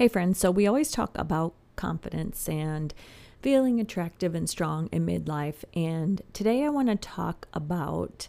[0.00, 0.38] Hey, friends.
[0.38, 2.94] So, we always talk about confidence and
[3.42, 5.62] feeling attractive and strong in midlife.
[5.74, 8.26] And today I want to talk about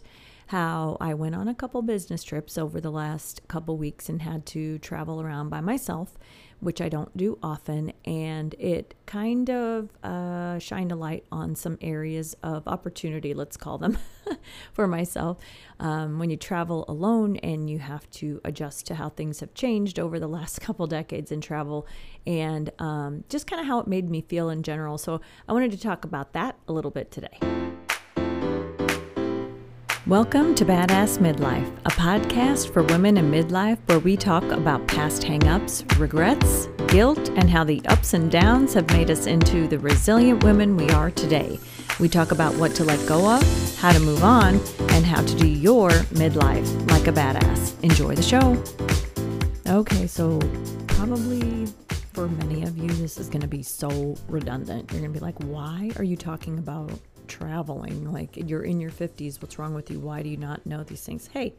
[0.48, 4.44] how I went on a couple business trips over the last couple weeks and had
[4.48, 6.18] to travel around by myself
[6.62, 11.76] which I don't do often, and it kind of uh, shined a light on some
[11.80, 13.98] areas of opportunity, let's call them,
[14.72, 15.38] for myself.
[15.80, 19.98] Um, when you travel alone and you have to adjust to how things have changed
[19.98, 21.84] over the last couple decades in travel,
[22.28, 24.98] and um, just kind of how it made me feel in general.
[24.98, 27.71] So I wanted to talk about that a little bit today.
[30.12, 35.22] Welcome to Badass Midlife, a podcast for women in midlife where we talk about past
[35.22, 40.44] hangups, regrets, guilt, and how the ups and downs have made us into the resilient
[40.44, 41.58] women we are today.
[41.98, 45.34] We talk about what to let go of, how to move on, and how to
[45.34, 47.82] do your midlife like a badass.
[47.82, 48.62] Enjoy the show.
[49.66, 50.38] Okay, so
[50.88, 51.66] probably
[52.12, 54.92] for many of you, this is going to be so redundant.
[54.92, 56.92] You're going to be like, why are you talking about
[57.32, 58.12] traveling.
[58.12, 59.40] Like you're in your 50s.
[59.40, 59.98] What's wrong with you?
[59.98, 61.28] Why do you not know these things?
[61.28, 61.54] Hey,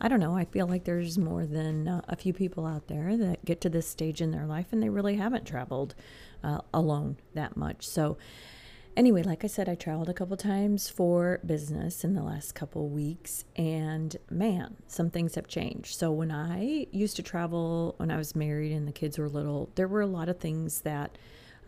[0.00, 0.34] I don't know.
[0.34, 3.68] I feel like there's more than uh, a few people out there that get to
[3.68, 5.94] this stage in their life and they really haven't traveled
[6.42, 7.86] uh, alone that much.
[7.86, 8.16] So,
[8.96, 12.88] anyway, like I said, I traveled a couple times for business in the last couple
[12.88, 15.94] weeks, and man, some things have changed.
[15.94, 19.70] So, when I used to travel when I was married and the kids were little,
[19.76, 21.16] there were a lot of things that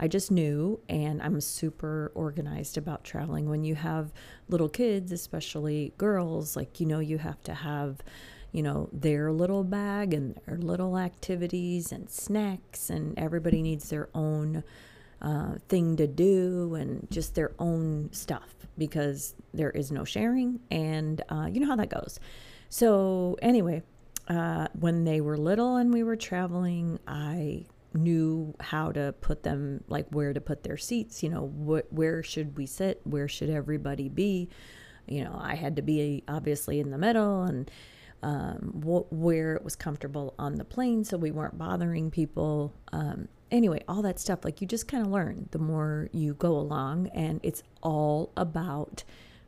[0.04, 3.48] I just knew, and I'm super organized about traveling.
[3.48, 4.12] When you have
[4.50, 8.02] little kids, especially girls, like, you know, you have to have,
[8.52, 14.10] you know, their little bag and their little activities and snacks, and everybody needs their
[14.14, 14.62] own
[15.22, 21.22] uh, thing to do and just their own stuff because there is no sharing, and
[21.30, 22.20] uh, you know how that goes.
[22.68, 23.82] So, anyway,
[24.28, 27.64] uh, when they were little and we were traveling, I
[27.94, 32.22] knew how to put them like where to put their seats you know wh- where
[32.22, 33.00] should we sit?
[33.04, 34.48] Where should everybody be?
[35.06, 37.70] You know i had to be obviously in the middle and
[38.22, 42.72] um, wh- where it was comfortable on the plane so we weren't bothering people.
[42.92, 46.56] Um, anyway all that stuff like you just kind of learn the more you go
[46.56, 49.04] along and it's all about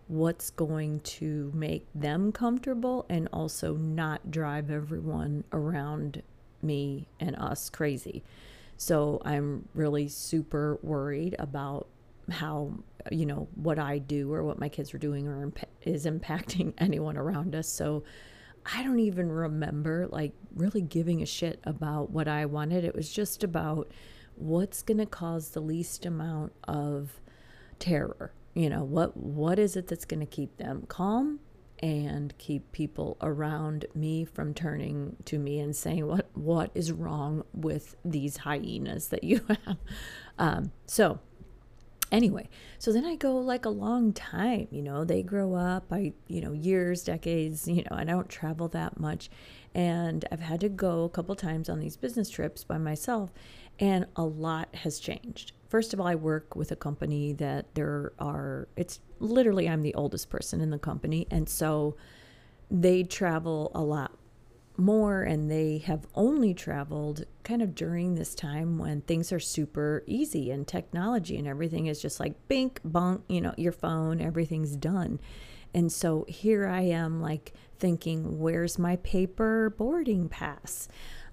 [0.08, 6.22] what's going to make them comfortable and also not drive everyone around
[6.62, 8.22] me and us crazy.
[8.76, 11.88] So I'm really super worried about
[12.30, 12.72] how
[13.12, 16.74] you know what I do or what my kids are doing or imp- is impacting
[16.78, 17.68] anyone around us.
[17.68, 18.04] So
[18.74, 22.84] I don't even remember like really giving a shit about what I wanted.
[22.84, 23.92] It was just about
[24.34, 27.20] what's going to cause the least amount of
[27.78, 28.32] terror.
[28.54, 31.40] You know, what what is it that's going to keep them calm
[31.80, 37.44] and keep people around me from turning to me and saying what what is wrong
[37.52, 39.76] with these hyenas that you have?
[40.38, 41.20] Um, so
[42.12, 42.48] anyway
[42.78, 45.04] so then i go like a long time you know?
[45.04, 49.28] They grow up i you know years decades you know i don't travel that much.
[49.74, 53.32] And i've had to go a couple times on these business trips by myself
[53.78, 58.12] and a lot has changed first of all i work with a company that there
[58.18, 61.26] are it's literally I'm the oldest person in the company.
[61.30, 61.96] And so
[62.70, 64.12] they travel a lot
[64.76, 70.02] more and they have only traveled kind of during this time when things are super
[70.06, 74.76] easy and technology and everything is just like bink bonk, you know your phone everything's
[74.76, 75.18] done.
[75.72, 80.88] And so here i am like thinking where's my paper boarding pass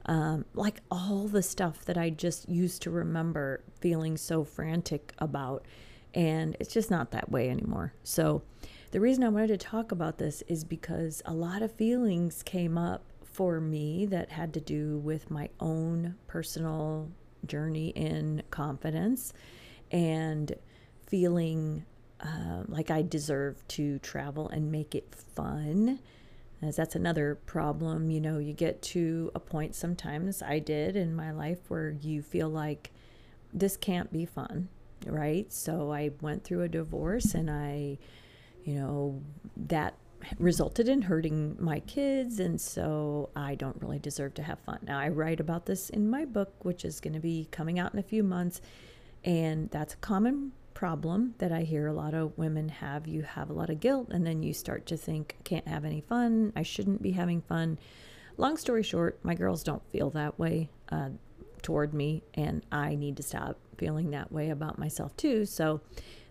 [0.05, 5.65] um, like all the stuff that i just used to remember feeling so frantic about
[6.13, 7.93] and it's just not that way anymore.
[8.03, 8.43] So,
[8.91, 12.77] the reason I wanted to talk about this is because a lot of feelings came
[12.77, 17.09] up for me that had to do with my own personal
[17.47, 19.33] journey in confidence
[19.91, 20.53] and
[21.07, 21.85] feeling
[22.19, 25.99] uh, like I deserve to travel and make it fun.
[26.63, 31.15] As that's another problem, you know, you get to a point sometimes, I did in
[31.15, 32.91] my life, where you feel like
[33.53, 34.69] this can't be fun
[35.07, 35.51] right?
[35.51, 37.97] So I went through a divorce and I,
[38.63, 39.21] you know,
[39.67, 39.95] that
[40.39, 42.39] resulted in hurting my kids.
[42.39, 44.79] And so I don't really deserve to have fun.
[44.83, 47.93] Now, I write about this in my book, which is going to be coming out
[47.93, 48.61] in a few months.
[49.23, 53.07] And that's a common problem that I hear a lot of women have.
[53.07, 55.85] You have a lot of guilt, and then you start to think, I can't have
[55.85, 56.53] any fun.
[56.55, 57.79] I shouldn't be having fun.
[58.37, 61.09] Long story short, my girls don't feel that way uh,
[61.61, 65.45] toward me, and I need to stop feeling that way about myself too.
[65.45, 65.81] So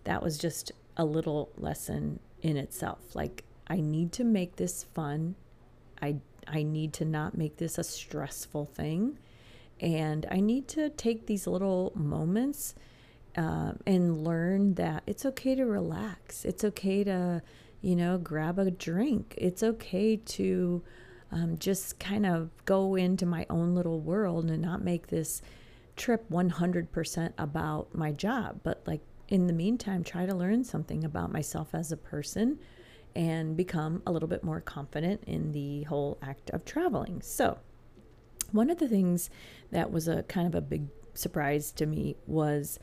[0.03, 3.15] that was just a little lesson in itself.
[3.15, 5.35] Like I need to make this fun.
[6.01, 6.17] I
[6.47, 9.17] I need to not make this a stressful thing.
[9.79, 12.75] And I need to take these little moments
[13.35, 16.45] uh, and learn that it's okay to relax.
[16.45, 17.41] It's okay to,
[17.81, 19.33] you know, grab a drink.
[19.37, 20.83] It's okay to
[21.31, 25.41] um, just kind of go into my own little world and not make this
[25.95, 28.59] trip 100% about my job.
[28.63, 32.59] But, like, in the meantime, try to learn something about myself as a person
[33.15, 37.21] and become a little bit more confident in the whole act of traveling.
[37.21, 37.57] So,
[38.51, 39.29] one of the things
[39.71, 42.79] that was a kind of a big surprise to me was,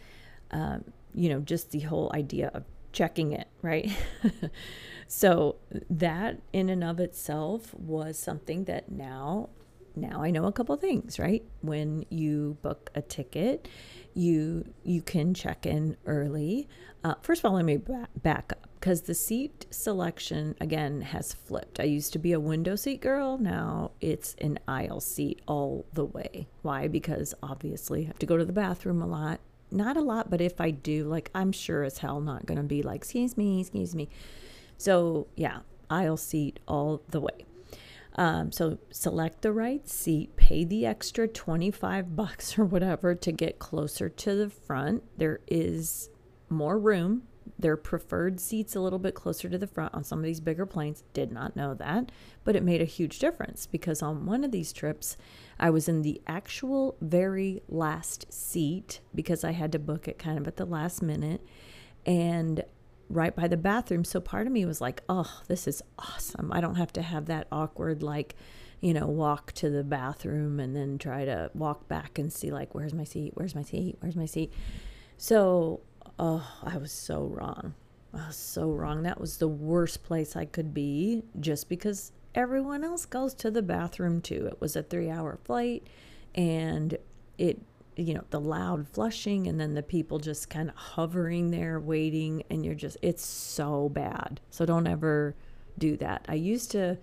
[0.50, 3.90] um, you know, just the whole idea of checking it, right?
[5.06, 5.56] so
[5.88, 9.50] that in and of itself was something that now
[9.96, 11.42] now I know a couple things, right?
[11.62, 13.68] When you book a ticket,
[14.14, 16.68] you you can check in early.
[17.02, 17.78] Uh, first of all, let me
[18.22, 21.80] back up because the seat selection again has flipped.
[21.80, 23.38] I used to be a window seat girl.
[23.38, 26.48] Now it's an aisle seat all the way.
[26.62, 26.88] Why?
[26.88, 29.40] Because obviously I have to go to the bathroom a lot.
[29.70, 32.64] Not a lot, but if I do, like I'm sure as hell not going to
[32.64, 34.08] be like, excuse me, excuse me.
[34.78, 37.44] So yeah, aisle seat all the way.
[38.16, 43.58] Um, so select the right seat, pay the extra 25 bucks or whatever to get
[43.58, 45.02] closer to the front.
[45.16, 46.10] There is
[46.48, 47.22] more room.
[47.58, 50.66] Their preferred seats a little bit closer to the front on some of these bigger
[50.66, 51.04] planes.
[51.12, 52.10] Did not know that,
[52.44, 55.16] but it made a huge difference because on one of these trips,
[55.60, 60.38] I was in the actual very last seat because I had to book it kind
[60.38, 61.46] of at the last minute.
[62.04, 62.64] And
[63.10, 64.04] right by the bathroom.
[64.04, 66.52] So part of me was like, oh, this is awesome.
[66.52, 68.36] I don't have to have that awkward, like,
[68.80, 72.74] you know, walk to the bathroom and then try to walk back and see, like,
[72.74, 73.32] where's my seat?
[73.34, 73.96] Where's my seat?
[74.00, 74.52] Where's my seat?
[75.18, 75.80] So,
[76.18, 77.74] oh, I was so wrong.
[78.14, 79.02] I was so wrong.
[79.02, 83.62] That was the worst place I could be just because everyone else goes to the
[83.62, 84.46] bathroom too.
[84.46, 85.86] It was a three hour flight
[86.34, 86.96] and
[87.38, 87.60] it
[87.96, 92.44] you know the loud flushing and then the people just kind of hovering there waiting
[92.48, 94.40] and you're just it's so bad.
[94.50, 95.34] So don't ever
[95.78, 96.24] do that.
[96.28, 96.98] I used to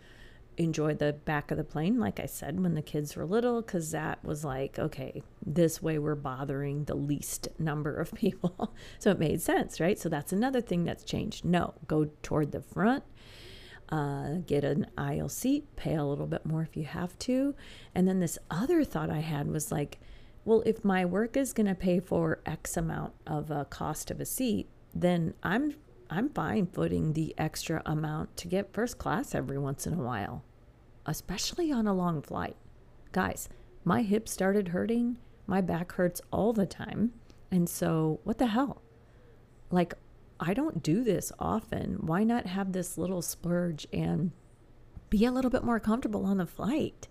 [0.57, 3.91] enjoy the back of the plane like i said when the kids were little because
[3.91, 8.73] that was like okay this way we're bothering the least number of people.
[8.99, 9.97] So it made sense right?
[9.99, 11.45] So that's another thing that's changed.
[11.45, 13.03] No go toward the front
[13.89, 17.55] uh, get an aisle seat pay a little bit more if you have to
[17.95, 19.99] and then this other thought i had was like
[20.47, 24.21] well, if my work is going to pay for X amount of a cost of
[24.21, 25.75] a seat, then I'm
[26.09, 30.45] I'm fine footing the extra amount to get first class every once in a while,
[31.05, 32.55] especially on a long flight.
[33.11, 33.49] Guys,
[33.83, 35.17] my hip started hurting,
[35.47, 37.11] my back hurts all the time,
[37.51, 38.81] and so what the hell?
[39.69, 39.95] Like
[40.39, 41.97] I don't do this often.
[42.01, 44.31] Why not have this little splurge and
[45.09, 47.07] be a little bit more comfortable on the flight?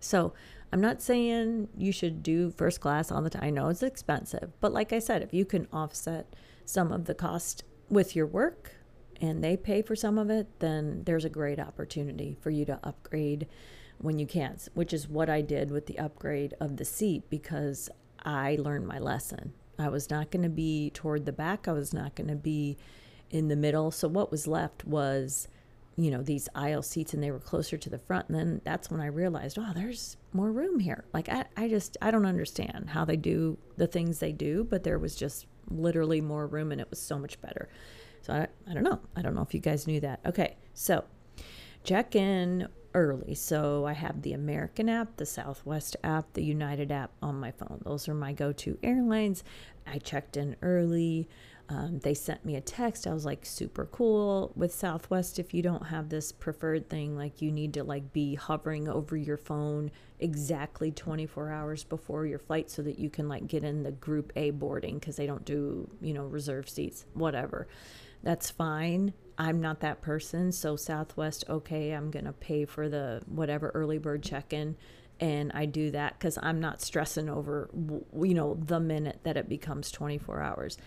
[0.00, 0.32] So
[0.72, 3.44] I'm not saying you should do first class all the time.
[3.44, 6.34] I know it's expensive, but like I said, if you can offset
[6.64, 8.72] some of the cost with your work
[9.20, 12.78] and they pay for some of it, then there's a great opportunity for you to
[12.84, 13.46] upgrade
[13.98, 17.88] when you can, which is what I did with the upgrade of the seat because
[18.24, 19.54] I learned my lesson.
[19.78, 22.76] I was not going to be toward the back, I was not going to be
[23.30, 23.90] in the middle.
[23.90, 25.48] So what was left was
[25.96, 28.28] you know these aisle seats and they were closer to the front.
[28.28, 31.04] And then that's when i realized oh there's more room here.
[31.12, 34.84] Like i, I just i don't understand how they do the things they do but
[34.84, 37.68] there was just literally more room and it was so much better.
[38.22, 39.00] So i, I don't know.
[39.16, 40.20] I don't know if you guys knew that.
[40.24, 41.04] Okay so
[41.82, 42.68] check in
[42.98, 47.52] early so i have the american app the southwest app the united app on my
[47.52, 49.44] phone those are my go-to airlines
[49.86, 51.28] i checked in early
[51.70, 53.06] um, they sent me a text.
[53.06, 54.52] I was like, super cool.
[54.56, 58.34] With Southwest, if you don't have this preferred thing, like you need to like be
[58.36, 63.46] hovering over your phone exactly 24 hours before your flight so that you can like
[63.46, 67.68] get in the group A boarding because they don't do, you know, reserve seats, whatever.
[68.22, 69.12] That's fine.
[69.38, 70.52] I'm not that person.
[70.52, 74.76] So Southwest, okay, I'm going to pay for the whatever early bird check in
[75.20, 79.48] and I do that because I'm not stressing over, you know, the minute that it
[79.48, 80.78] becomes 24 hours.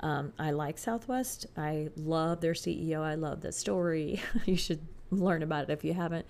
[0.00, 1.46] Um, I like Southwest.
[1.56, 3.00] I love their CEO.
[3.00, 4.20] I love the story.
[4.44, 6.26] you should learn about it if you haven't.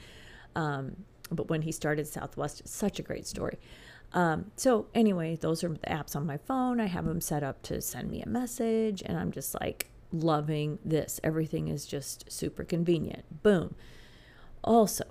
[0.54, 3.58] Um, but when he started Southwest, it's such a great story.
[4.14, 6.80] Um, so anyway, those are the apps on my phone.
[6.80, 10.78] I have them set up to send me a message, and I'm just like loving
[10.84, 11.20] this.
[11.22, 13.42] Everything is just super convenient.
[13.42, 13.74] Boom.
[14.64, 15.04] Also,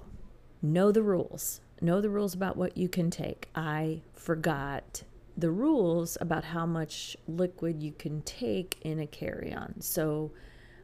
[0.61, 1.61] know the rules.
[1.81, 3.49] Know the rules about what you can take.
[3.55, 5.03] I forgot
[5.37, 9.79] the rules about how much liquid you can take in a carry on.
[9.81, 10.31] So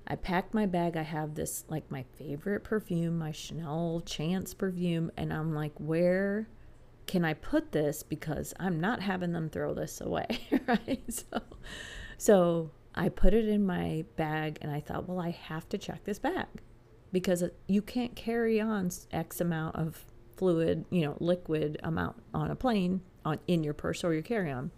[0.08, 0.96] I packed my bag.
[0.96, 5.12] I have this, like, my favorite perfume, my Chanel Chance perfume.
[5.18, 6.48] And I'm like, where
[7.08, 10.28] can I put this because I'm not having them throw this away,
[10.68, 11.02] right?
[11.10, 11.42] So,
[12.18, 16.04] so I put it in my bag and I thought, well, I have to check
[16.04, 16.48] this bag
[17.12, 20.06] because you can't carry on X amount of
[20.38, 24.72] fluid, you know, liquid amount on a plane on in your purse or your carry-on.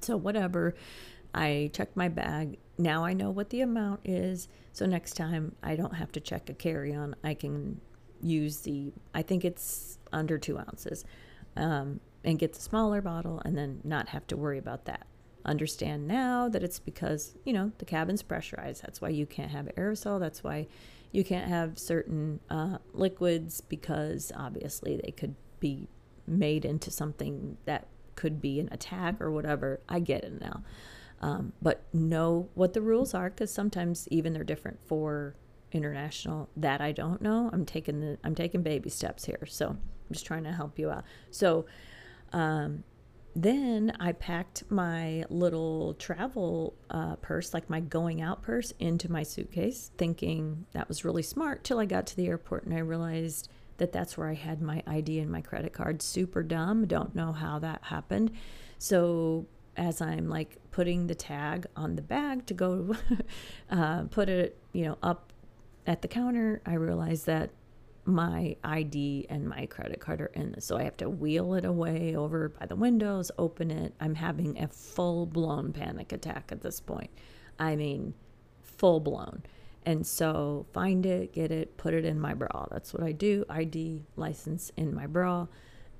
[0.00, 0.74] So whatever,
[1.34, 2.58] I checked my bag.
[2.78, 4.48] Now I know what the amount is.
[4.72, 7.16] So next time I don't have to check a carry-on.
[7.24, 7.80] I can
[8.22, 8.92] use the.
[9.14, 11.04] I think it's under two ounces,
[11.56, 15.06] um, and get the smaller bottle, and then not have to worry about that.
[15.44, 18.82] Understand now that it's because you know the cabin's pressurized.
[18.82, 20.18] That's why you can't have aerosol.
[20.18, 20.66] That's why
[21.12, 25.88] you can't have certain uh, liquids because obviously they could be
[26.26, 29.80] made into something that could be an attack or whatever.
[29.88, 30.62] I get it now.
[31.20, 35.34] Um, but know what the rules are because sometimes even they're different for
[35.72, 37.50] international that I don't know.
[37.52, 39.46] I'm taking the I'm taking baby steps here.
[39.46, 39.78] So I'm
[40.12, 41.04] just trying to help you out.
[41.30, 41.66] So
[42.32, 42.84] um,
[43.36, 49.24] then I packed my little travel uh, purse, like my going out purse, into my
[49.24, 53.48] suitcase, thinking that was really smart till I got to the airport and I realized
[53.78, 56.00] that that's where I had my ID and my credit card.
[56.00, 56.86] Super dumb.
[56.86, 58.30] Don't know how that happened.
[58.78, 62.94] So as I'm like putting the tag on the bag to go
[63.70, 65.32] uh, put it, you know, up
[65.86, 67.50] at the counter, I realized that
[68.06, 70.66] my ID and my credit card are in this.
[70.66, 73.94] So I have to wheel it away over by the windows, open it.
[74.00, 77.10] I'm having a full blown panic attack at this point.
[77.58, 78.14] I mean,
[78.62, 79.42] full blown.
[79.86, 82.66] And so find it, get it, put it in my bra.
[82.70, 83.44] That's what I do.
[83.48, 85.46] ID, license in my bra,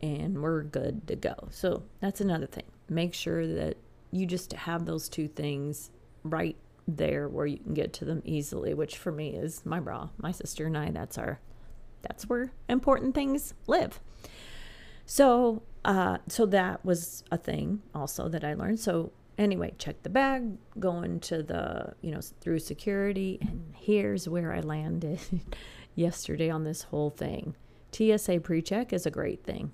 [0.00, 1.34] and we're good to go.
[1.50, 2.64] So that's another thing.
[2.88, 3.76] Make sure that
[4.11, 5.90] you just have those two things
[6.23, 6.56] right
[6.87, 10.08] there where you can get to them easily, which for me is my bra.
[10.18, 11.40] My sister and I, that's our
[12.06, 14.00] that's where important things live.
[15.06, 18.80] So, uh, so that was a thing also that I learned.
[18.80, 24.52] So anyway, check the bag, go into the, you know, through security, and here's where
[24.52, 25.20] I landed
[25.94, 27.54] yesterday on this whole thing.
[27.92, 29.73] TSA pre-check is a great thing.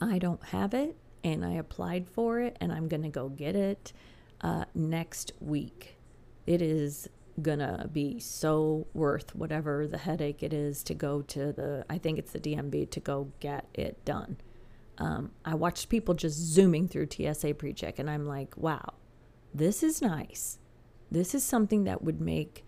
[0.00, 3.92] I don't have it, and I applied for it, and I'm gonna go get it
[4.40, 5.98] uh, next week.
[6.46, 7.08] It is
[7.42, 12.18] gonna be so worth whatever the headache it is to go to the I think
[12.18, 14.36] it's the DMV to go get it done.
[14.98, 18.94] Um, I watched people just zooming through TSA pre-check, and I'm like, wow,
[19.54, 20.58] this is nice.
[21.10, 22.64] This is something that would make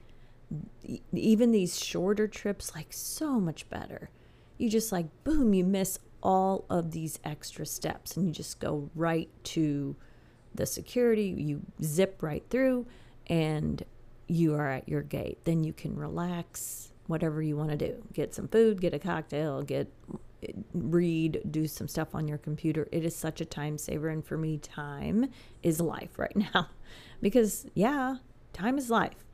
[1.12, 4.10] even these shorter trips like so much better.
[4.58, 8.90] You just like boom, you miss all of these extra steps, and you just go
[8.94, 9.96] right to
[10.54, 11.34] the security.
[11.36, 12.86] You zip right through,
[13.26, 13.82] and
[14.26, 15.44] you are at your gate.
[15.44, 18.02] Then you can relax, whatever you want to do.
[18.12, 19.92] Get some food, get a cocktail, get
[20.72, 22.88] read, do some stuff on your computer.
[22.92, 25.30] It is such a time saver and for me time
[25.62, 26.68] is life right now.
[27.20, 28.16] because yeah,
[28.52, 29.24] time is life.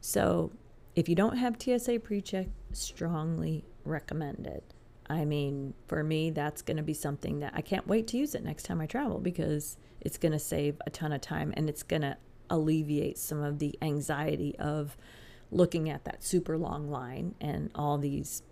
[0.00, 0.52] So,
[0.94, 4.64] if you don't have TSA pre-check, strongly recommend it.
[5.08, 8.34] I mean, for me, that's going to be something that I can't wait to use
[8.34, 11.68] it next time I travel because it's going to save a ton of time and
[11.68, 12.16] it's going to
[12.50, 14.96] alleviate some of the anxiety of
[15.50, 18.42] looking at that super long line and all these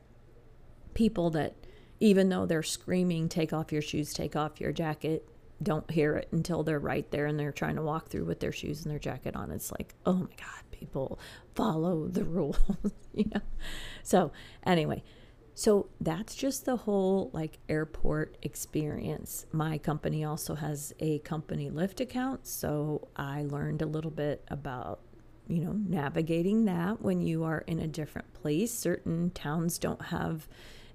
[0.95, 1.55] people that
[2.01, 5.29] even though they're screaming take off your shoes take off your jacket
[5.63, 8.53] don't hear it until they're right there and they're trying to walk through with their
[8.53, 9.51] shoes and their jacket on.
[9.51, 11.19] It's like oh my god people
[11.55, 12.59] follow the rules
[13.13, 13.41] you know?
[14.03, 14.33] So
[14.65, 15.03] anyway
[15.55, 19.47] so that's just the whole like airport experience.
[19.53, 25.01] My company also has a company Lyft account, so I learned a little bit about
[25.47, 28.75] you know navigating that when you are in a different place.
[28.75, 30.49] Certain towns don't have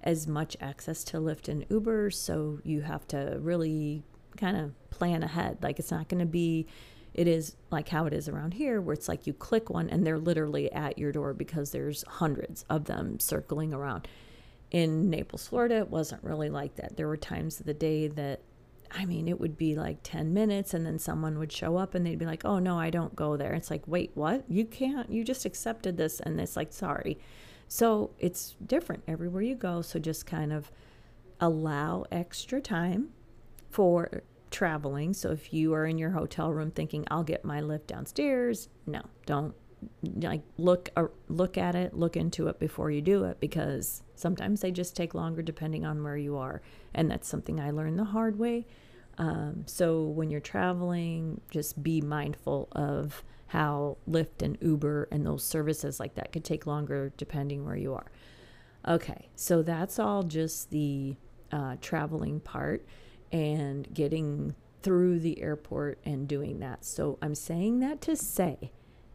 [0.04, 4.04] as much access to Lyft and Uber, so you have to really
[4.36, 5.60] kind of plan ahead.
[5.62, 6.68] Like it's not going to be
[7.13, 10.06] it is like how it is around here where it's like you click one and
[10.06, 14.08] they're literally at your door because there's hundreds of them circling around
[14.71, 16.95] in Naples, Florida, it wasn't really like that.
[16.97, 18.41] There were times of the day that,
[18.91, 22.05] I mean, it would be like 10 minutes and then someone would show up and
[22.05, 23.53] they'd be like, oh, no, I don't go there.
[23.53, 24.43] It's like, wait, what?
[24.47, 26.19] You can't, you just accepted this.
[26.19, 27.19] And it's like, sorry.
[27.67, 29.81] So it's different everywhere you go.
[29.81, 30.71] So just kind of
[31.39, 33.09] allow extra time
[33.69, 35.13] for traveling.
[35.13, 39.01] So if you are in your hotel room thinking, I'll get my Lyft downstairs, no,
[39.25, 39.53] don't
[40.03, 44.62] like look uh, look at it, look into it before you do it because sometimes
[44.62, 46.62] they just take longer depending on where you are,
[46.93, 48.65] and that's something I learned the hard way.
[49.17, 55.43] Um, so when you're traveling, just be mindful of how Lyft and Uber and those
[55.43, 58.12] services like that could take longer depending where you are.
[58.88, 61.15] Okay, so that's all just the
[61.51, 62.86] uh, traveling part
[63.31, 66.86] and getting through the airport and doing that.
[66.86, 68.71] So I'm saying that to say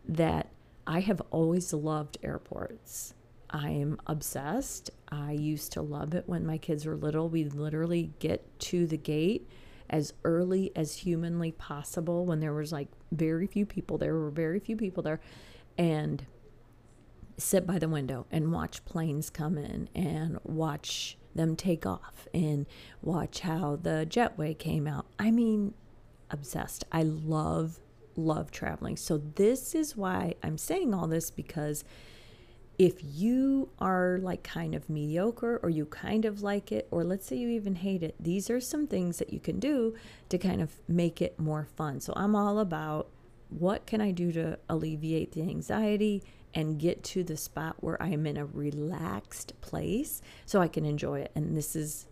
[0.06, 0.49] that
[0.87, 3.14] I have always loved airports.
[3.50, 4.91] I am obsessed.
[5.09, 7.29] I used to love it when my kids were little.
[7.29, 9.49] We literally get to the gate
[9.88, 14.59] as early as humanly possible when there was like very few people there were very
[14.59, 15.21] few people there
[15.76, 16.25] and
[17.37, 22.67] sit by the window and watch planes come in and watch them take off and
[23.03, 25.07] watch how the jetway came out.
[25.19, 25.75] I mean,
[26.31, 26.85] obsessed.
[26.93, 27.81] I love,
[28.16, 28.97] love traveling.
[28.97, 31.85] So, this is why I'm saying all this because
[32.76, 37.26] if you are like kind of mediocre or you kind of like it, or let's
[37.26, 39.94] say you even hate it, these are some things that you can do
[40.28, 42.00] to kind of make it more fun.
[42.00, 43.09] So, I'm all about
[43.49, 46.23] what can I do to alleviate the anxiety
[46.54, 51.21] and get to the spot where I'm in a relaxed place so I can enjoy
[51.21, 51.33] it.
[51.35, 52.06] And this is,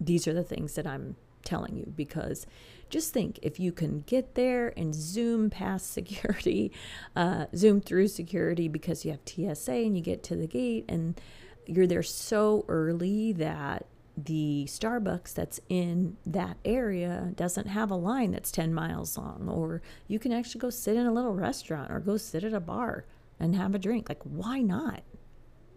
[0.00, 2.46] these are the things that I'm telling you because
[2.92, 6.70] just think if you can get there and zoom past security,
[7.16, 11.20] uh, zoom through security because you have TSA and you get to the gate and
[11.66, 18.32] you're there so early that the Starbucks that's in that area doesn't have a line
[18.32, 21.98] that's 10 miles long, or you can actually go sit in a little restaurant or
[21.98, 23.06] go sit at a bar
[23.40, 24.10] and have a drink.
[24.10, 25.02] Like, why not?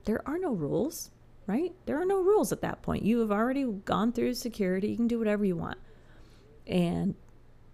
[0.03, 1.11] There are no rules,
[1.47, 1.73] right?
[1.85, 3.05] There are no rules at that point.
[3.05, 4.89] You have already gone through security.
[4.89, 5.77] You can do whatever you want.
[6.67, 7.15] And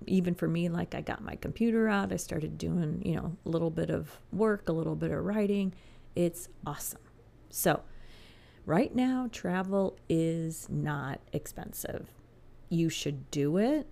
[0.07, 3.49] even for me, like I got my computer out, I started doing, you know, a
[3.49, 5.73] little bit of work, a little bit of writing.
[6.15, 7.01] It's awesome.
[7.49, 7.81] So,
[8.65, 12.07] right now, travel is not expensive.
[12.69, 13.87] You should do it.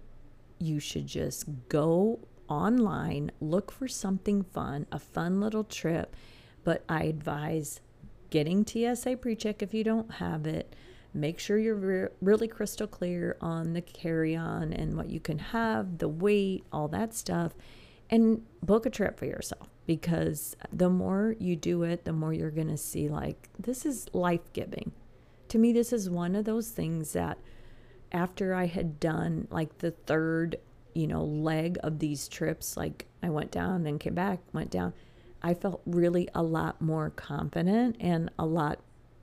[0.60, 6.16] You should just go online, look for something fun, a fun little trip.
[6.64, 7.80] But I advise
[8.30, 10.76] getting TSA pre check if you don't have it.
[11.14, 15.40] Make sure you're re- really crystal clear on the carry on and what you can
[15.40, 17.54] have, the weight, all that stuff,
[18.10, 22.52] and book a trip for yourself because the more you do it, the more you're
[22.52, 24.92] going to see like this is life giving.
[25.50, 27.40] To me, this is one of those things that
[28.12, 30.58] after I had done like the third
[30.94, 34.94] you know, leg of these trips, like I went down, then came back, went down,
[35.42, 38.80] I felt really a lot more confident and a lot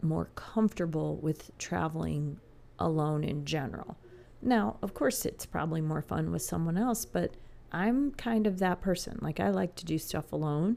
[0.07, 2.39] more comfortable with traveling
[2.79, 3.97] alone in general.
[4.43, 7.35] Now, of course, it's probably more fun with someone else, but
[7.73, 9.19] I'm kind of that person.
[9.21, 10.77] Like, I like to do stuff alone.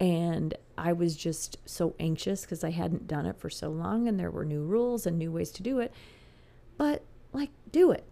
[0.00, 4.18] And I was just so anxious because I hadn't done it for so long and
[4.18, 5.92] there were new rules and new ways to do it.
[6.76, 8.04] But, like, do it.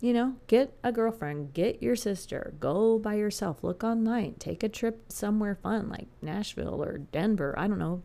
[0.00, 4.68] You know, get a girlfriend, get your sister, go by yourself, look online, take a
[4.68, 8.02] trip somewhere fun like Nashville or Denver, I don't know,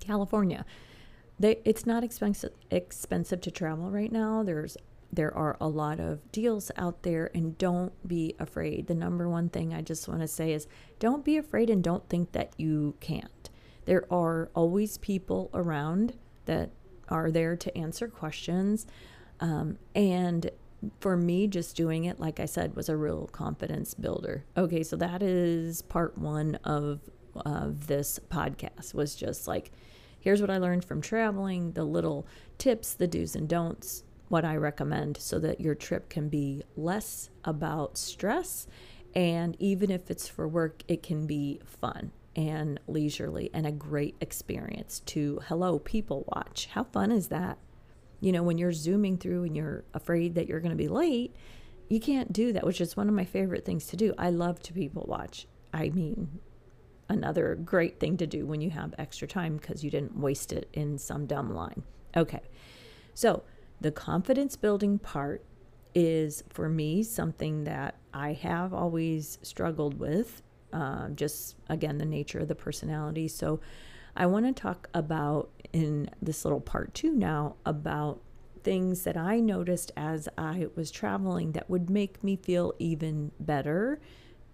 [0.00, 0.64] California.
[1.38, 4.42] They, it's not expensive expensive to travel right now.
[4.42, 4.76] There's
[5.12, 8.86] there are a lot of deals out there and don't be afraid.
[8.86, 10.66] The number one thing I just want to say is
[10.98, 13.50] don't be afraid and don't think that you can't.
[13.86, 16.70] There are always people around that
[17.08, 18.86] are there to answer questions.
[19.40, 20.50] Um, and
[21.00, 24.44] for me, just doing it, like I said, was a real confidence builder.
[24.56, 27.00] Okay, so that is part one of
[27.36, 28.94] of this podcast.
[28.94, 29.72] Was just like,
[30.18, 32.26] here's what I learned from traveling, the little
[32.58, 37.30] tips, the do's and don'ts, what I recommend, so that your trip can be less
[37.44, 38.66] about stress,
[39.14, 44.14] and even if it's for work, it can be fun and leisurely and a great
[44.20, 46.68] experience to hello people watch.
[46.72, 47.58] How fun is that?
[48.20, 51.34] You know, when you're zooming through and you're afraid that you're going to be late,
[51.88, 54.14] you can't do that, which is one of my favorite things to do.
[54.16, 55.48] I love to people watch.
[55.74, 56.38] I mean,
[57.10, 60.68] another great thing to do when you have extra time because you didn't waste it
[60.72, 61.82] in some dumb line.
[62.16, 62.40] Okay.
[63.14, 63.42] So,
[63.80, 65.44] the confidence building part
[65.94, 70.42] is for me something that I have always struggled with.
[70.72, 73.26] Uh, just again, the nature of the personality.
[73.28, 73.60] So,
[74.16, 78.20] I want to talk about in this little part two now about
[78.62, 84.00] things that I noticed as I was traveling that would make me feel even better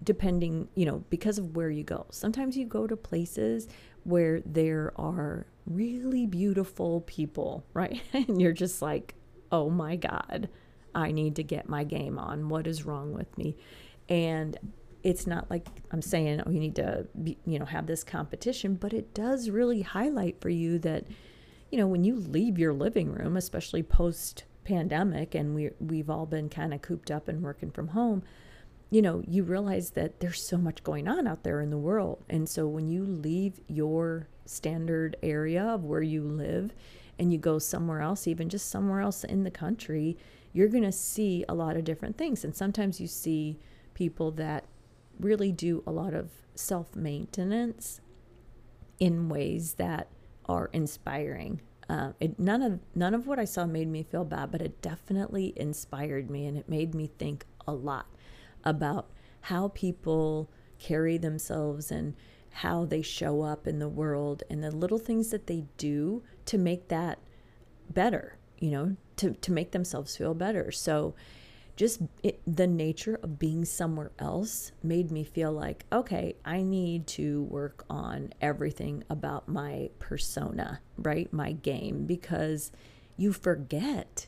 [0.02, 2.06] depending, you know, because of where you go.
[2.10, 3.68] Sometimes you go to places
[4.04, 8.00] where there are really beautiful people, right?
[8.12, 9.14] and you're just like,
[9.50, 10.48] oh my God,
[10.94, 12.48] I need to get my game on.
[12.48, 13.56] What is wrong with me?
[14.08, 14.58] And
[15.02, 18.74] it's not like I'm saying, oh, you need to, be, you know, have this competition,
[18.74, 21.06] but it does really highlight for you that,
[21.70, 26.26] you know, when you leave your living room, especially post pandemic, and we we've all
[26.26, 28.22] been kind of cooped up and working from home,
[28.90, 32.24] you know, you realize that there's so much going on out there in the world,
[32.28, 36.72] and so when you leave your standard area of where you live
[37.18, 40.16] and you go somewhere else, even just somewhere else in the country,
[40.52, 42.44] you're going to see a lot of different things.
[42.44, 43.58] And sometimes you see
[43.94, 44.64] people that
[45.18, 48.00] really do a lot of self maintenance
[48.98, 50.08] in ways that
[50.46, 51.60] are inspiring.
[51.88, 54.82] Uh, it, none of none of what I saw made me feel bad, but it
[54.82, 58.06] definitely inspired me, and it made me think a lot
[58.66, 59.08] about
[59.42, 62.14] how people carry themselves and
[62.50, 66.58] how they show up in the world and the little things that they do to
[66.58, 67.18] make that
[67.88, 70.70] better, you know, to, to make themselves feel better.
[70.72, 71.14] So
[71.76, 77.06] just it, the nature of being somewhere else made me feel like, okay, I need
[77.08, 81.30] to work on everything about my persona, right?
[81.32, 82.72] My game, because
[83.16, 84.26] you forget.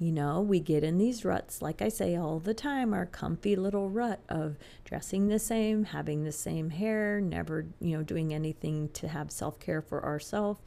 [0.00, 3.54] You know, we get in these ruts, like I say all the time, our comfy
[3.54, 8.88] little rut of dressing the same, having the same hair, never, you know, doing anything
[8.94, 10.58] to have self care for ourselves,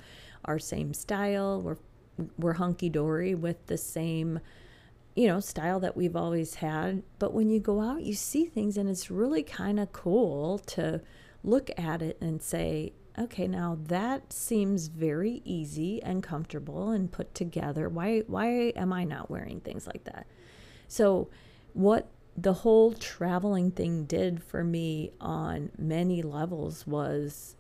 [0.46, 1.60] our same style.
[1.60, 1.78] We're,
[2.38, 4.40] we're hunky dory with the same
[5.16, 7.02] you know, style that we've always had.
[7.20, 11.02] But when you go out, you see things, and it's really kind of cool to
[11.44, 17.36] look at it and say, okay, now that seems very easy and comfortable and put
[17.36, 17.90] together.
[17.90, 20.28] Why why am I not wearing things like that?
[20.88, 21.30] So
[21.74, 27.56] what the whole traveling thing did for me on many levels was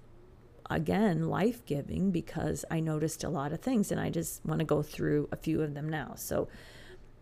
[0.69, 4.81] again life-giving because I noticed a lot of things and I just want to go
[4.81, 6.13] through a few of them now.
[6.15, 6.47] So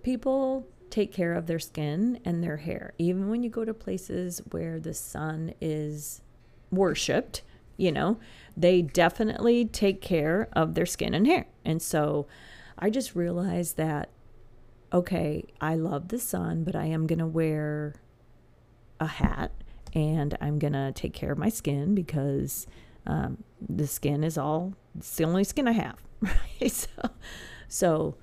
[0.04, 2.94] people take care of their skin and their hair.
[2.98, 6.22] Even when you go to places where the sun is
[6.70, 7.41] worshiped,
[7.82, 8.20] you know,
[8.56, 11.48] they definitely take care of their skin and hair.
[11.65, 12.28] And so
[12.78, 14.10] I just realized that,
[14.94, 17.96] okay, I love the sun, but I am going to wear
[19.00, 19.52] a hat
[19.96, 22.67] and I'm going to take care of my skin because
[23.08, 26.00] um, the skin is all, it's the only skin I have.
[26.22, 26.72] Right.
[26.72, 27.10] So,
[27.67, 28.15] so,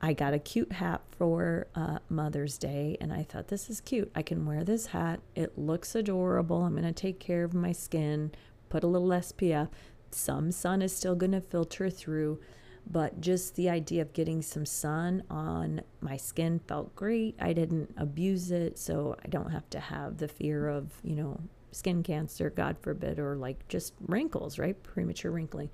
[0.00, 4.12] I got a cute hat for uh, Mother's Day, and I thought this is cute.
[4.14, 5.20] I can wear this hat.
[5.34, 6.62] It looks adorable.
[6.62, 8.30] I'm going to take care of my skin,
[8.74, 9.68] put a little SPF.
[10.10, 12.40] Some sun is still going to filter through,
[12.84, 17.36] but just the idea of getting some sun on my skin felt great.
[17.40, 21.40] I didn't abuse it, so I don't have to have the fear of, you know,
[21.70, 24.82] skin cancer, God forbid, or like just wrinkles, right?
[24.82, 25.70] Premature wrinkling.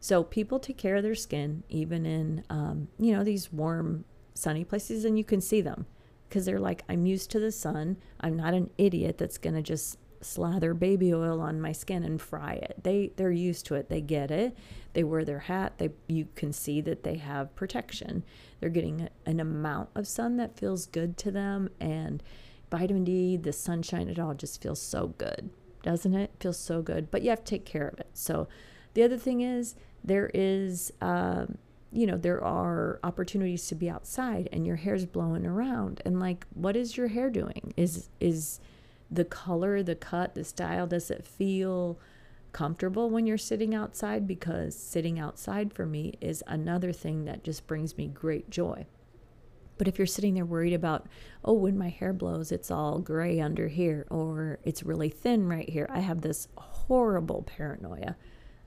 [0.00, 4.64] So people take care of their skin, even in, um, you know, these warm, sunny
[4.64, 5.86] places, and you can see them
[6.28, 7.98] because they're like, I'm used to the sun.
[8.20, 12.20] I'm not an idiot that's going to just slather baby oil on my skin and
[12.20, 12.76] fry it.
[12.82, 13.88] They they're used to it.
[13.88, 14.56] They get it.
[14.92, 15.78] They wear their hat.
[15.78, 18.24] They you can see that they have protection.
[18.60, 22.22] They're getting an amount of sun that feels good to them and
[22.70, 25.50] vitamin D, the sunshine, it all just feels so good.
[25.82, 26.30] Doesn't it?
[26.34, 27.10] it feels so good.
[27.10, 28.10] But you have to take care of it.
[28.14, 28.48] So
[28.94, 31.58] the other thing is there is um,
[31.92, 36.46] you know there are opportunities to be outside and your hair's blowing around and like
[36.54, 38.60] what is your hair doing is is
[39.10, 41.98] the color the cut the style does it feel
[42.52, 47.66] comfortable when you're sitting outside because sitting outside for me is another thing that just
[47.66, 48.86] brings me great joy
[49.80, 51.06] but if you're sitting there worried about,
[51.42, 55.70] oh, when my hair blows, it's all gray under here, or it's really thin right
[55.70, 58.14] here, I have this horrible paranoia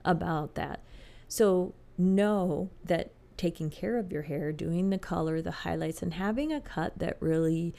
[0.04, 0.82] about that.
[1.28, 6.52] So know that taking care of your hair, doing the color, the highlights, and having
[6.52, 7.76] a cut that really,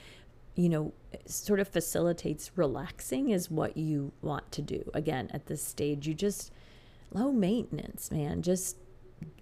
[0.55, 0.93] you know,
[1.25, 4.89] sort of facilitates relaxing is what you want to do.
[4.93, 6.51] Again, at this stage, you just
[7.11, 8.41] low maintenance, man.
[8.41, 8.77] Just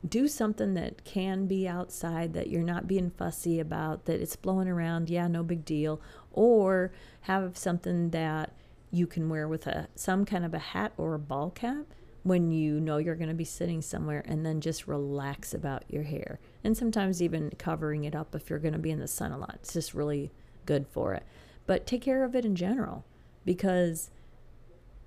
[0.08, 4.68] do something that can be outside that you're not being fussy about, that it's blowing
[4.68, 6.00] around, yeah, no big deal.
[6.32, 8.54] Or have something that
[8.92, 11.86] you can wear with a some kind of a hat or a ball cap
[12.22, 16.04] when you know you're going to be sitting somewhere and then just relax about your
[16.04, 16.40] hair.
[16.64, 19.38] And sometimes even covering it up if you're going to be in the sun a
[19.38, 19.56] lot.
[19.56, 20.32] It's just really
[20.66, 21.24] good for it.
[21.66, 23.06] But take care of it in general
[23.46, 24.10] because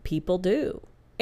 [0.05, 0.87] people do.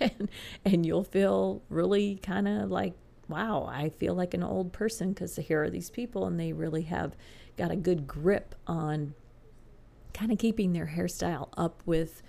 [0.00, 0.28] and,
[0.64, 2.94] and you'll feel really kind of like,
[3.28, 6.82] wow, I feel like an old person because here are these people and they really
[6.82, 7.16] have
[7.56, 9.14] got a good grip on
[10.14, 12.22] kind of keeping their hairstyle up with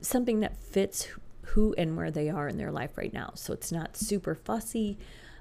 [0.00, 1.08] something that fits
[1.42, 3.30] who and where they are in their life right now.
[3.34, 4.98] So it's not super fussy.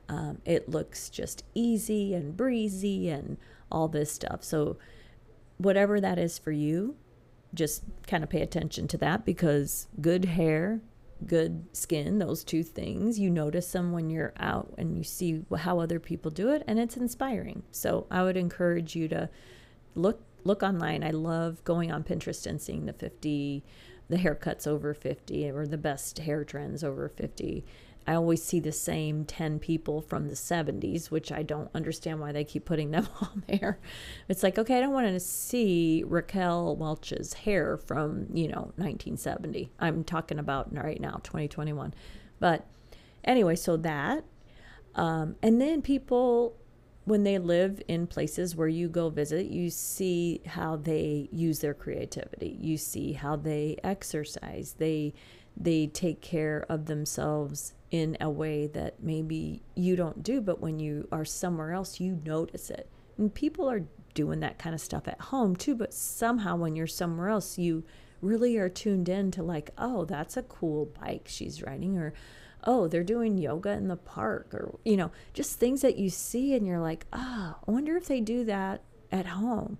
[0.08, 3.38] Um, it looks just easy and breezy and
[3.72, 4.44] all this stuff.
[4.44, 4.78] So,
[5.58, 6.96] whatever that is for you,
[7.54, 10.82] just kind of pay attention to that because good hair,
[11.26, 15.80] good skin, those two things, you notice them when you're out and you see how
[15.80, 17.64] other people do it and it's inspiring.
[17.72, 19.30] So, I would encourage you to
[19.96, 21.04] look look online.
[21.04, 23.64] I love going on Pinterest and seeing the 50
[24.08, 27.66] the haircuts over 50 or the best hair trends over 50
[28.08, 32.32] I always see the same 10 people from the 70s, which I don't understand why
[32.32, 33.80] they keep putting them on there.
[34.30, 39.72] It's like, okay, I don't want to see Raquel Welch's hair from, you know, 1970.
[39.80, 41.94] I'm talking about right now, 2021.
[42.40, 42.68] But
[43.24, 44.24] anyway, so that.
[44.94, 46.56] Um, and then people,
[47.06, 51.74] when they live in places where you go visit, you see how they use their
[51.74, 52.58] creativity.
[52.62, 54.76] You see how they exercise.
[54.78, 55.14] They
[55.58, 60.80] they take care of themselves in a way that maybe you don't do, but when
[60.80, 62.90] you are somewhere else, you notice it.
[63.18, 66.88] And people are doing that kind of stuff at home too, but somehow when you're
[66.88, 67.86] somewhere else, you
[68.22, 72.14] really are tuned in to like, oh, that's a cool bike she's riding, or
[72.66, 76.54] oh, they're doing yoga in the park, or, you know, just things that you see
[76.54, 78.82] and you're like, oh, I wonder if they do that
[79.12, 79.78] at home.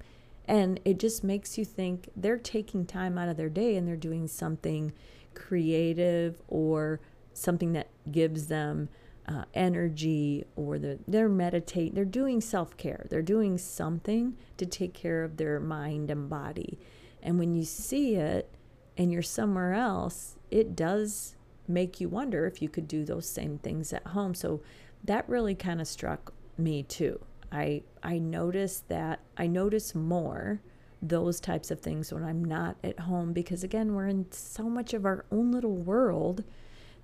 [0.48, 3.96] And it just makes you think they're taking time out of their day and they're
[3.96, 4.94] doing something
[5.34, 7.02] creative or
[7.34, 8.90] something that gives them
[9.28, 13.08] uh, energy or the, they're meditating they're doing self-care.
[13.10, 16.78] They're doing something to take care of their mind and body.
[17.24, 18.54] And when you see it
[18.98, 21.36] and you're somewhere else it does
[21.68, 24.36] make you wonder if you could do those same things at home.
[24.36, 24.62] So
[25.04, 27.20] that really kind of struck me too.
[27.52, 30.62] I i noticed that i notice more
[31.02, 34.94] those types of things when i'm not at home because again we're in so much
[34.94, 36.44] of our own little world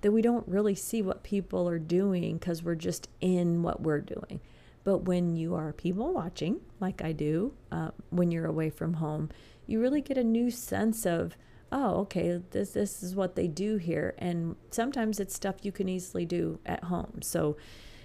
[0.02, 4.00] that we don't really see what people are doing because we're just in what we're
[4.00, 4.40] doing.
[4.84, 9.30] But when you are people watching, like I do, uh, when you're away from home,
[9.66, 11.36] you really get a new sense of,
[11.70, 15.88] oh, okay, this this is what they do here, and sometimes it's stuff you can
[15.88, 17.20] easily do at home.
[17.22, 17.56] So,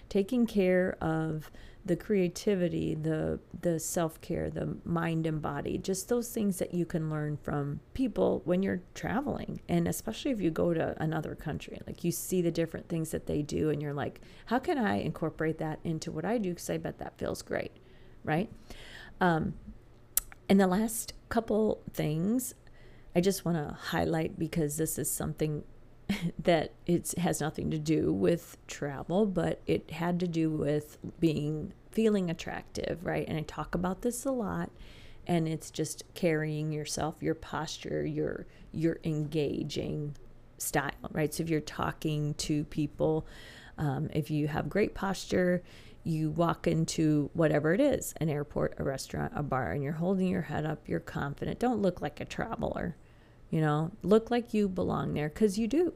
[0.08, 1.52] taking care of
[1.88, 7.10] the creativity, the the self-care, the mind and body, just those things that you can
[7.10, 11.80] learn from people when you're traveling and especially if you go to another country.
[11.88, 14.98] Like you see the different things that they do and you're like, how can I
[15.02, 17.72] incorporate that into what I do cuz I bet that feels great,
[18.24, 18.52] right?
[19.20, 19.54] Um
[20.50, 22.54] and the last couple things
[23.16, 25.64] I just want to highlight because this is something
[26.40, 31.74] that it has nothing to do with travel, but it had to do with being
[31.92, 33.28] feeling attractive, right?
[33.28, 34.70] And I talk about this a lot
[35.28, 40.16] and it's just carrying yourself, your posture, your your engaging
[40.58, 41.34] style, right?
[41.34, 43.28] So if you're talking to people,
[43.78, 45.62] um, if you have great posture,
[46.04, 50.28] you walk into whatever it is, an airport, a restaurant, a bar, and you're holding
[50.28, 51.60] your head up, you're confident.
[51.60, 52.96] Don't look like a traveler,
[53.50, 55.94] you know, look like you belong there because you do.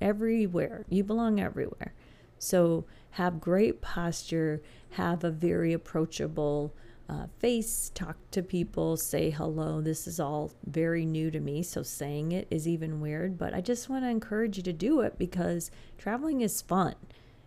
[0.00, 0.84] Everywhere.
[0.88, 1.94] You belong everywhere.
[2.38, 6.74] So have great posture, have a very approachable
[7.08, 9.80] uh, face, talk to people, say hello.
[9.80, 13.60] This is all very new to me, so saying it is even weird, but I
[13.60, 16.94] just want to encourage you to do it because traveling is fun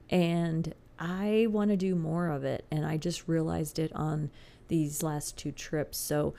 [0.09, 2.65] and I want to do more of it.
[2.71, 4.31] And I just realized it on
[4.69, 5.97] these last two trips.
[5.97, 6.33] So,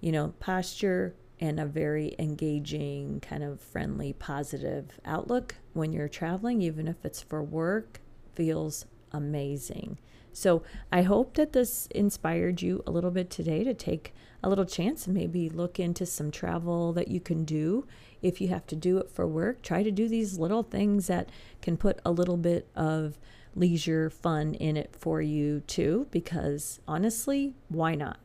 [0.00, 6.62] you know, posture, and a very engaging, kind of friendly, positive outlook when you're traveling,
[6.62, 8.00] even if it's for work,
[8.34, 9.98] feels amazing.
[10.32, 14.66] So I hope that this inspired you a little bit today to take a little
[14.66, 17.86] chance and maybe look into some travel that you can do.
[18.20, 21.30] If you have to do it for work, try to do these little things that
[21.62, 23.18] can put a little bit of
[23.54, 28.18] leisure fun in it for you too, because honestly, why not?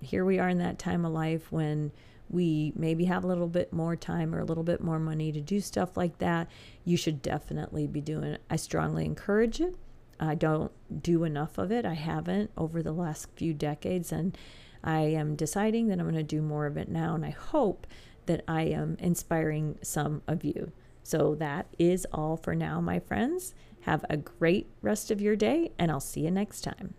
[0.00, 1.90] Here we are in that time of life when
[2.30, 5.40] we maybe have a little bit more time or a little bit more money to
[5.40, 6.48] do stuff like that,
[6.84, 8.42] you should definitely be doing it.
[8.50, 9.74] I strongly encourage it.
[10.20, 11.84] I don't do enough of it.
[11.84, 14.36] I haven't over the last few decades, and
[14.82, 17.14] I am deciding that I'm going to do more of it now.
[17.14, 17.86] And I hope
[18.26, 20.72] that I am inspiring some of you.
[21.02, 23.54] So that is all for now, my friends.
[23.82, 26.94] Have a great rest of your day, and I'll see you next time.